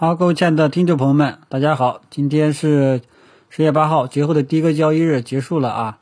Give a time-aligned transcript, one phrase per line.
[0.00, 3.02] 好，各位亲爱的听众朋友们，大家好，今天是
[3.48, 5.98] 十月八号，节后的第一个交易日结束了啊。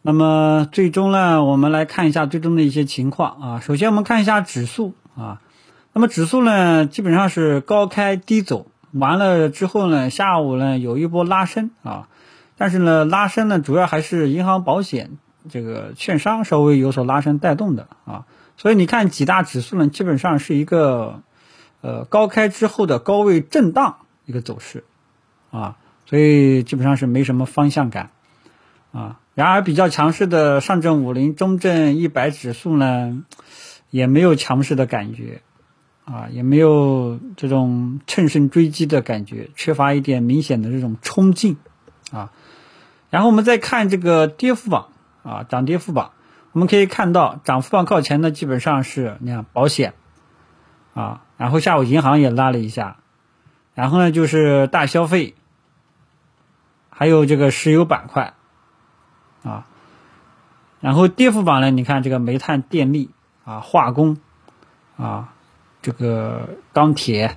[0.00, 3.60] 那么最终呢，我们来看一下最终的一些情况啊。
[3.60, 5.42] 首先我们看一下指数啊，
[5.92, 12.08] 那么指数呢基本上是高开低走，完了之后呢，下午呢有一波拉升啊，
[12.56, 15.10] 但是呢拉升呢主要还是银行、保险、
[15.50, 18.24] 这个券商稍微有所拉升带动的啊。
[18.56, 21.20] 所以你看几大指数呢，基本上是一个。
[21.86, 24.82] 呃，高开之后的高位震荡一个走势，
[25.52, 28.10] 啊，所以基本上是没什么方向感，
[28.90, 33.22] 啊，然而比较强势的上证五零、中证一百指数呢，
[33.90, 35.42] 也没有强势的感觉，
[36.04, 41.56] 啊，也没有这种乘胜追击的感觉，缺乏一点明显的这种冲劲，
[42.10, 42.32] 啊，
[43.10, 44.88] 然后我们再看这个跌幅榜，
[45.22, 46.10] 啊，涨跌幅榜，
[46.50, 49.94] 我们可以看到涨幅榜靠前的基本上是你看保险。
[50.94, 52.96] 啊，然后下午银行也拉了一下，
[53.74, 55.34] 然后呢就是大消费，
[56.88, 58.32] 还有这个石油板块，
[59.42, 59.66] 啊，
[60.80, 63.10] 然后跌幅榜呢，你看这个煤炭、电力
[63.44, 64.16] 啊、化工
[64.96, 65.34] 啊、
[65.82, 67.36] 这个钢铁、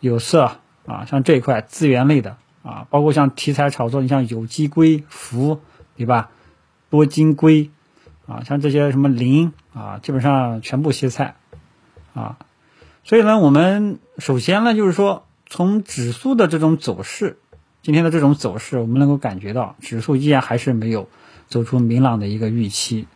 [0.00, 5.60] 有色啊，像这一块资源类的啊，包括像题材炒作，你像有机硅、氟，
[5.96, 6.30] 对吧？
[6.90, 7.70] 多晶硅
[8.26, 11.36] 啊，像这些什么磷啊，基本上全部歇菜
[12.12, 12.36] 啊。
[13.10, 17.40] 所以呢，我们首先呢，就是说，从指数的这种走势，
[17.82, 21.08] 今天的这种走势，我们能够感觉到，指数依然还是没有
[21.48, 23.08] 走出明朗的一个预期，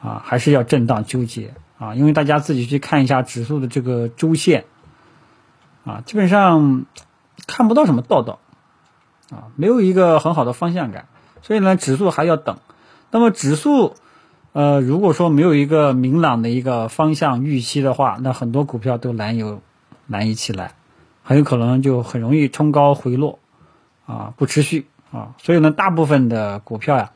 [0.00, 1.94] 啊，还是要震荡纠结啊。
[1.94, 4.64] 因为大家自己去看一下指数的这个周线，
[5.84, 6.86] 啊，基本上
[7.46, 8.38] 看不到什么道道，
[9.30, 11.06] 啊，没有一个很好的方向感。
[11.42, 12.60] 所以呢，指数还要等。
[13.10, 13.94] 那么指数。
[14.54, 19.60] 呃，如果说没有一个明朗的一个方向预期的话，那很多股票都难有
[20.06, 20.74] 难以起来，
[21.24, 23.40] 很有可能就很容易冲高回落，
[24.06, 25.34] 啊，不持续啊。
[25.42, 27.10] 所以呢，大部分的股票呀，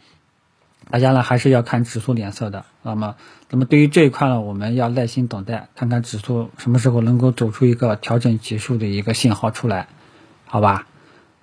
[0.91, 2.65] 大家呢还是要看指数脸色的。
[2.83, 3.15] 那么，
[3.51, 9.87] 那么对于这一块呢，我们要耐心等待，看看指数什么时候能够走出一个调整结束的一个信号出来，
[10.45, 10.89] 好吧？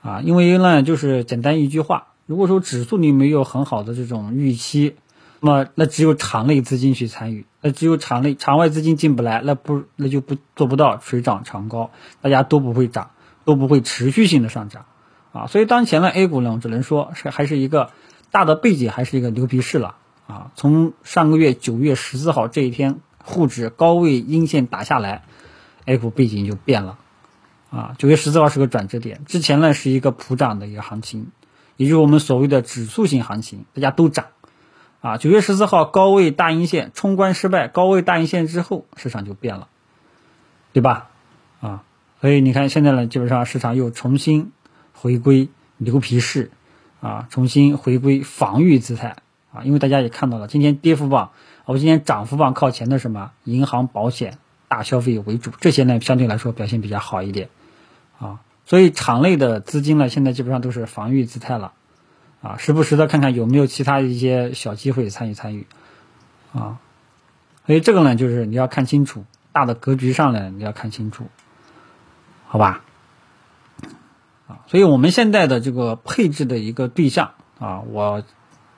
[0.01, 4.97] 啊，因为呢，就是简单一句话，如果说指数你没有很好的这种预期。
[5.41, 11.91] 那么，那只有场内资金去参与，那只有场内场外资金进不来，那不那就不做不到水涨船高，
[12.22, 13.12] 大家都不会涨，
[13.44, 14.85] 都不会持续性的上涨，
[15.34, 17.91] 啊，所以当前的 A 股呢，只能说是还是一个
[18.31, 25.24] 大的背景，还是一个牛皮市了，啊，从上个月九月十四号这一天沪指高位阴线打下来
[25.85, 26.97] ，A 股背景就变了，
[27.69, 31.28] 啊，九月十四号是个转折点，之前呢是一个普涨的一个行情，
[31.75, 34.28] 也就是我们所谓的指数型行情，大家都涨。
[35.05, 39.67] 啊，九月十四号高位大阴线冲关失败，高位大阴线之后市场就变了，
[40.73, 41.11] 对吧？
[41.61, 41.83] 啊，
[42.21, 44.51] 所以你看现在呢，基本上市场又重新
[44.94, 46.49] 回归牛皮市，
[47.01, 49.17] 啊，重新回归防御姿态
[49.53, 51.33] 啊，因为大家也看到了，今天跌幅榜，
[51.65, 57.49] 我今天涨幅榜靠前的什么银行、保险、大消费为主，这些呢相对来说表现比较好一点，
[58.17, 61.73] 啊，所以场内的资金呢现在基本上都是防御姿态了。
[62.45, 65.66] 啊，时不时的看看有没有其他一些小机会参与参与，
[66.53, 66.78] 啊，
[67.66, 71.25] 所以这个呢，就是你要看清楚大的格局上呢，你要看清楚，
[72.45, 72.83] 好吧？
[74.47, 78.22] 啊，所以我们现在的这个配置的一个对象啊，我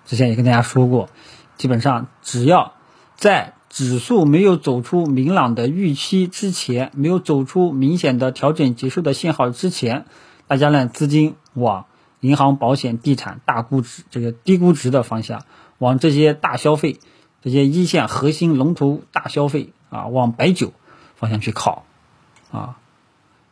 [0.05, 1.09] 之前也跟大家说过，
[1.57, 2.71] 基本上只要
[3.17, 10.05] 在指数没有走出明朗的预期之前，没有走出明显的调整结束的信号之前，
[10.47, 11.85] 大家呢资金往。
[12.19, 15.43] 银行、保险、地产大估值，这个低估值的方向，
[15.77, 16.99] 往这些大消费、
[17.43, 20.73] 这些一线核心龙头大消费啊，往白酒
[21.15, 21.83] 方向去靠，
[22.51, 22.77] 啊，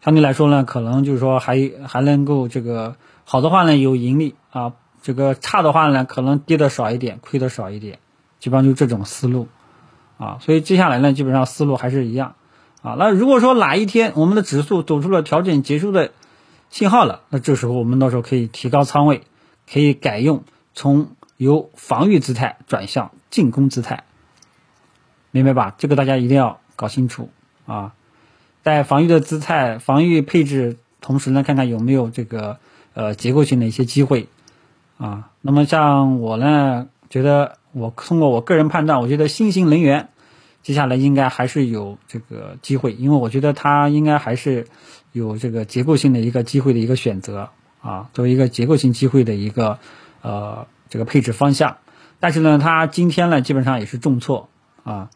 [0.01, 7.99] 相对来说呢，可能就是说还还能够这个好的话呢有盈利啊，这个差的话呢可能跌的少一点，亏的少一点，
[8.39, 9.47] 基本上就这种思路，
[10.17, 12.33] 啊，所以接下来呢基本上思路还是一样，
[12.81, 16.11] 啊，那如果说哪一天我们的指数走出了调整结束的。
[16.69, 19.23] 信号了，那这时候我们到时候可以提高仓位，
[19.71, 24.03] 可以改用从由防御姿态转向进攻姿态，
[25.31, 25.75] 明白吧？
[25.77, 27.29] 这个大家一定要搞清楚
[27.65, 27.93] 啊！
[28.63, 32.57] 在防御的姿态、防御配置同时呢，看看有没有这个
[32.93, 34.27] 呃结构性的一些机会
[34.97, 35.29] 啊。
[35.41, 40.09] 那么像我呢，觉得我通过我个人判断，我觉得新型能源。
[40.63, 44.65] 接下来应该还是有这个机会，因为我觉得它应该还是
[45.15, 47.51] 有这个结构性的一个机会的一个选择
[47.81, 49.79] 啊，作为一个结构性机会的一个
[50.21, 51.77] 呃这个配置方向。
[52.19, 54.49] 但是呢，它今天呢基本上也是重挫
[54.83, 55.09] 啊，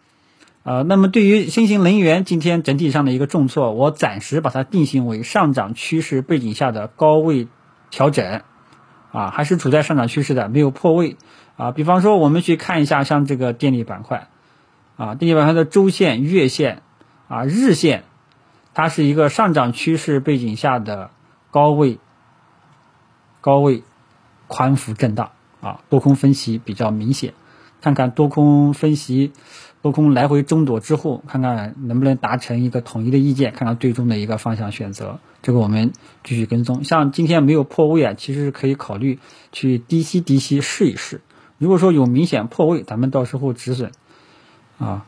[0.64, 7.50] 呃，那么对于新型能源今天整体上的一个重挫，我暂时把它定性为上涨趋势背景下的高位
[7.90, 8.42] 调整，
[9.12, 11.18] 啊，还是处在上涨趋势的，没有破位，
[11.58, 14.30] 啊，比方说我们去看一下像这个电力板块，
[14.96, 16.84] 啊，电力板块的周线、月线，
[17.28, 18.06] 啊，日线，
[18.82, 21.12] 它是一个上涨趋势背景下的
[21.52, 22.00] 高位，
[23.42, 23.84] 高位
[24.48, 27.34] 宽幅震荡，啊，多空分歧比较明显，
[27.82, 29.34] 看看多空分析。
[29.82, 35.20] 多空来回争夺之后，看看能不能达成一个统一的意见，看看最终的一个方向选择。
[35.42, 35.92] 这个我们
[36.24, 36.86] 继续跟踪。
[36.86, 39.20] 像今天没有破位啊，其实是可以考虑
[39.52, 41.20] 去低吸低吸试一试。
[41.58, 43.92] 如果说有明显破位，咱们到时候止损
[44.78, 45.06] 啊。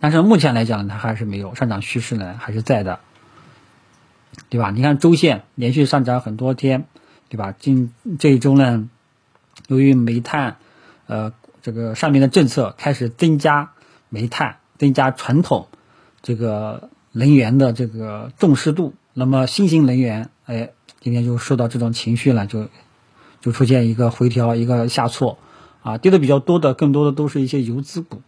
[0.00, 3.00] 但是目前来讲，它还是没有上涨趋势呢，还是在的，
[4.48, 4.70] 对吧？
[4.70, 6.86] 你看周线连续上涨很多天，
[7.28, 7.52] 对吧？
[7.52, 8.88] 近这一周呢，
[9.68, 10.56] 由于煤炭，
[11.06, 11.32] 呃。
[11.64, 13.70] 这个上面的政策开始增加
[14.10, 15.68] 煤炭、增加传统
[16.20, 22.68] 这个能源的这个重视度，那么新型能源，哎，今天就受到这种情绪了，就
[23.40, 25.38] 就出现一个回调、一个下挫，
[25.82, 28.20] 啊，跌的比较多的，更多的都是一些游资股，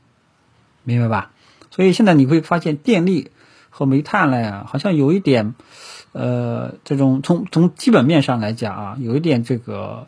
[0.83, 1.31] 明白吧？
[1.76, 3.31] 所以现在你会发现电力
[3.69, 5.55] 和煤炭呢，好像有一点，
[6.12, 10.06] 呃，这种从从基本面上来讲啊，有一点这个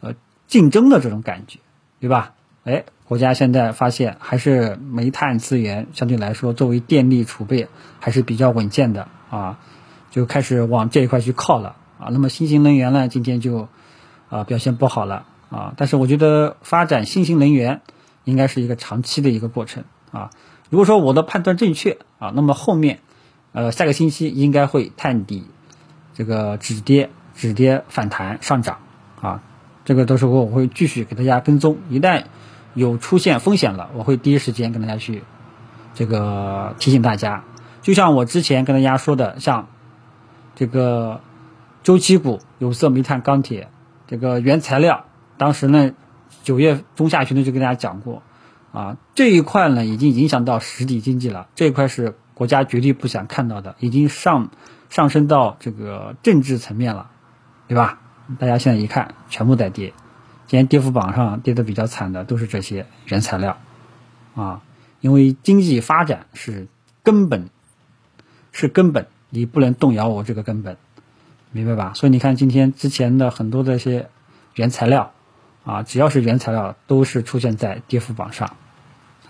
[0.00, 0.16] 呃
[0.48, 1.60] 竞争的这种感觉，
[2.00, 2.34] 对吧？
[2.64, 7.68] 哎，国家现在发现还是煤炭资源相对来说作为电力储备
[8.00, 9.60] 还是比较稳健的啊，
[10.10, 12.08] 就开始往这一块去靠了啊。
[12.10, 13.68] 那么新型能源呢，今天就
[14.30, 15.74] 啊表现不好了啊。
[15.76, 17.82] 但是我觉得发展新型能源
[18.24, 20.30] 应该是一个长期的一个过程啊。
[20.70, 23.00] 如果说我的判断正确啊，那么后面
[23.52, 25.44] 呃下个星期应该会探底，
[26.14, 28.78] 这个止跌止跌反弹上涨
[29.20, 29.42] 啊。
[29.84, 32.24] 这个到时候我会继续给大家跟踪，一旦
[32.72, 35.22] 有出现风险了，我会第一时间跟大家去
[35.94, 37.44] 这个提醒大家。
[37.82, 39.68] 就像我之前跟大家说的，像
[40.54, 41.20] 这个
[41.82, 43.68] 周期股、有色、煤炭、钢铁
[44.06, 45.04] 这个原材料，
[45.36, 45.92] 当时呢
[46.42, 48.22] 九月中下旬呢就跟大家讲过，
[48.74, 54.50] 啊这一块呢已经影响到实体经济了，这一块是国家绝对不想看到的，已经上
[54.90, 57.10] 上升到这个政治层面了，
[57.68, 58.00] 对吧？
[58.38, 59.92] 大家现在一看，全部在跌。
[60.46, 63.56] 今天跌幅榜上跌的比较惨的都是这些原材料，
[64.34, 64.62] 啊，
[65.00, 66.66] 因为经济发展是
[67.02, 67.48] 根本，
[68.52, 70.76] 是根本，你不能动摇我这个根本，
[71.52, 71.92] 明白吧？
[71.94, 74.08] 所以你看今天之前的很多的一些
[74.54, 75.12] 原材料，
[75.64, 78.56] 啊，只要是原材料都是出现在跌幅榜上，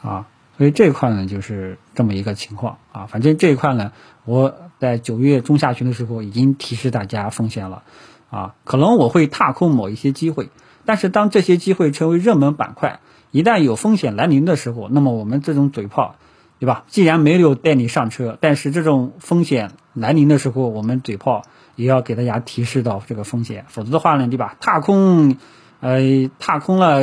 [0.04, 0.26] 啊，
[0.58, 3.06] 所以这一块呢就是这么一个情况啊。
[3.06, 3.92] 反正这一块呢，
[4.24, 7.82] 我在九月中下旬的时候已经提示大家风险了，
[8.30, 10.50] 啊，可能我会踏空某一些机会。
[10.84, 16.16] 但是当这些机会成为热门板块，一旦有风险来临的时候，那么我们这种嘴炮，
[16.58, 16.84] 对吧？
[16.88, 21.42] 既然没有带你上车，但是这种风险来临的时候，我们嘴炮
[21.74, 24.56] 也要给大家提示到这个风险，否则的话呢，对吧？
[24.60, 25.36] 踏空，
[25.80, 26.00] 呃，
[26.38, 27.00] 踏空了，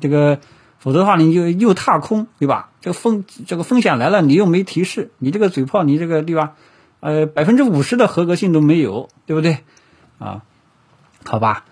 [0.00, 0.40] 这个，
[0.78, 2.70] 否则的话你就又踏空，对吧？
[2.80, 6.54] 这个风这个风险来了，你又没提示，你这个嘴炮，你这个对吧？
[7.00, 9.58] 呃，百分之五十的合格性都没有，对不对？
[10.18, 10.42] 啊，
[11.24, 11.64] 好吧。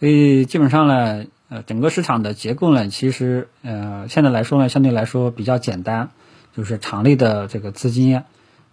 [0.00, 6.10] 所以基本上呢，呃，整个市场的结构呢，其实呃，现在来说呢，相对来说比较简单，
[6.56, 8.22] 就是场内的这个资金，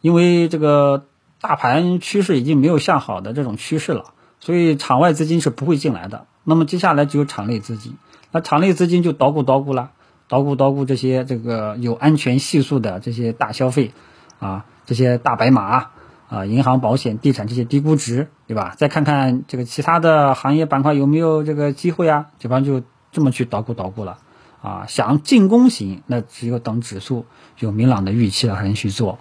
[0.01, 1.05] 因为这个
[1.41, 4.05] 大盘趋势已经没有向好的这种趋势了，
[4.39, 6.25] 所以场外资金是不会进来的。
[6.43, 7.97] 那么接下来只有场内资金，
[8.31, 9.91] 那场内资金就捣鼓捣鼓了，
[10.27, 13.91] 捣鼓捣鼓这些这个有安全系数的这些大消费，
[14.39, 15.87] 啊，这些大白马。
[16.29, 18.75] 啊，银行、保险、地产这些低估值，对吧？
[18.77, 22.27] 再看看这个其他的行业板块有没有这个机会啊？
[22.37, 24.19] 这帮就这么去捣鼓捣鼓了。
[24.61, 27.25] 啊，想进攻型，那只有等指数
[27.57, 29.17] 有明朗的预期了才能去做，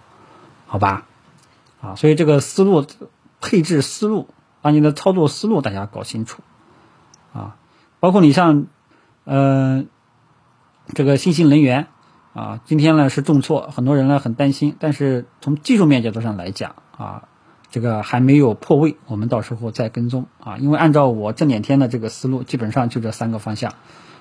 [0.66, 1.06] 好吧？
[1.80, 2.84] 啊，所以这个思路、
[3.40, 4.28] 配置思路，
[4.60, 6.42] 把你的操作思路大家搞清楚。
[7.32, 7.56] 啊，
[8.00, 8.66] 包括你像，
[9.28, 9.84] 呃，
[10.94, 11.88] 这个新兴能源。
[12.32, 17.24] 啊，今天呢是重挫，很多人呢很担心，但是从技术面角度上来讲，啊，
[17.70, 20.56] 这个还没有破位，我们到时候再跟踪啊。
[20.56, 23.74] 因为按照我这两天的这个思路，基本上就这三个方向：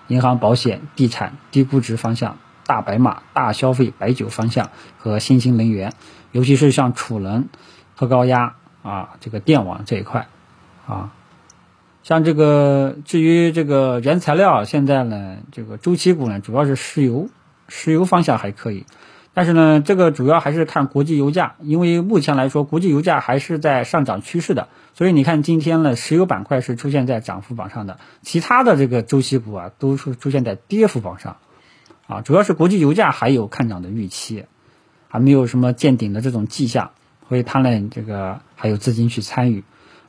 [0.07, 5.93] 银行、保险、地产、低估值方向、大白马、大消费、白酒方向和新兴能源，
[6.31, 7.47] 尤其是像储能、
[7.95, 10.27] 特高压啊，这个电网这一块
[10.87, 11.13] 啊。
[12.07, 17.27] 像这个至于这个原材料，现在呢，这个周期股呢，主要是石油。
[17.67, 18.85] 石油方向还可以，
[19.33, 31.35] 但是呢，这个主要还是看国际油价，因为目前来说，国际油价还是在上涨趋势的，所以你看今天呢，石油板块是出现在涨幅榜上的，其他的这个周期股啊，都是出现在跌幅榜上，
[32.07, 34.45] 啊，主要是国际油价还有看涨的预期，
[35.09, 36.91] 还没有什么见顶的这种迹象，
[37.27, 39.65] 所以它呢这个还有资金去参与。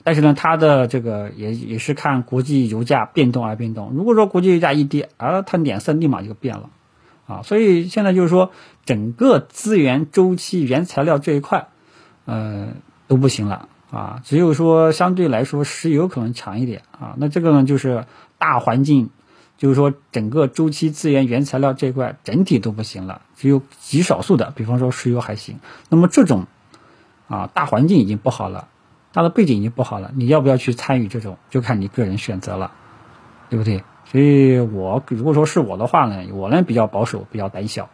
[0.09, 3.93] 但是呢，它的这个也也是看国际油价变动而变动。
[3.95, 6.71] 如果说国际油价一跌，啊，它脸色立马就变了，
[7.27, 8.51] 啊，所以现在就是说
[8.87, 11.69] 整个资源周期、原材料这一块，
[12.25, 12.69] 呃，
[13.07, 14.23] 都不行了啊。
[14.25, 17.15] 只有说相对来说石油可能强一点啊。
[17.19, 18.07] 那这个呢，就是
[18.39, 19.11] 大环境，
[19.59, 25.59] 就是说整个周期资源、原材料这一块整体都不行了，只有极少数的，比方说石油还行。
[25.91, 26.47] 那么这种
[27.29, 28.69] 啊，大环境已经不好了。
[29.19, 32.71] 它的背景已经不好了，你要不要去参与这种，就看你个人选择了，
[33.51, 33.83] 对不对？
[34.05, 37.89] 所以我如果说是我的话呢，我呢比较保守，比较胆小，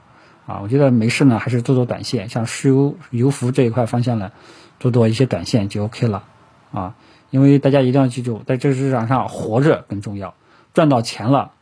[0.46, 4.32] 啊，我觉得没事呢，还是做做短线，像石油、油服这一块方向呢，
[4.78, 6.24] 做做一些短线就 OK 了，
[6.72, 6.94] 啊，
[7.30, 10.34] 因为大家一定要记住，在这个市场上活着更重要，
[10.74, 11.52] 赚到钱了，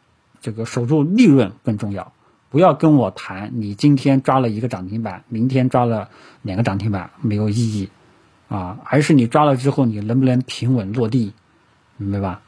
[0.41, 2.11] 这个守住利润更重要，
[2.51, 6.09] 不要跟我谈你今天抓了一个涨停板，明天抓了
[6.43, 7.91] 两个涨停板，没有意义。
[8.49, 11.33] 啊，还是你抓了之后，你能不能平稳落地，
[11.97, 12.41] 明白吧？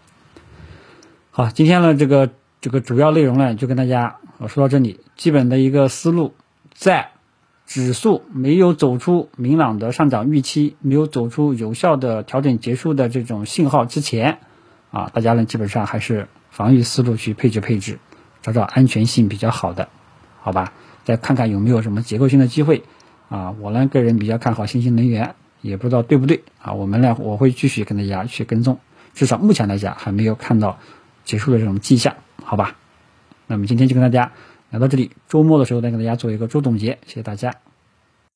[1.31, 5.01] 好，今天呢，这个这个主要内容呢，就跟大家我说到这里。
[5.17, 6.35] 基本的一个思路，
[6.73, 7.11] 在
[7.67, 14.39] 指数没有走出明朗的上涨预期，没有走出有效的调整结束的这种信号之前，
[14.91, 17.99] 啊，大家呢基本上还是防御思路去配置配置，
[18.43, 19.89] 找找安全性比较好的，
[20.41, 20.73] 好吧？
[21.05, 22.83] 再看看有没有什么结构性的机会，
[23.29, 25.35] 啊，我呢个人比较看好新兴能源。
[25.65, 26.73] 也不知道对不对啊？
[26.73, 28.79] 我们呢，我会继续跟大家去跟踪，
[29.15, 30.79] 至少目前来讲还没有看到
[31.25, 32.77] 结束的这种迹象，好吧？
[33.47, 34.31] 那么今天就跟大家
[34.71, 37.55] 聊到这里，周末的时候再跟大家做一个周总结，谢谢大家。